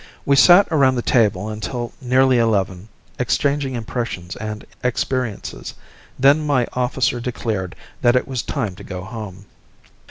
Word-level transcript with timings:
We 0.25 0.35
sat 0.35 0.67
around 0.71 0.95
the 0.95 1.03
table 1.03 1.47
until 1.47 1.93
nearly 2.01 2.39
eleven, 2.39 2.87
exchanging 3.19 3.75
impressions 3.75 4.35
and 4.35 4.65
experiences. 4.83 5.75
Then 6.17 6.43
my 6.43 6.65
officer 6.73 7.19
declared 7.19 7.75
that 8.01 8.15
it 8.15 8.27
was 8.27 8.41
time 8.41 8.73
to 8.77 8.83
go 8.83 9.03
home. 9.03 9.45